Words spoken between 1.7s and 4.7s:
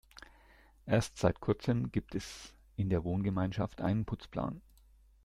gibt es in der Wohngemeinschaft einen Putzplan.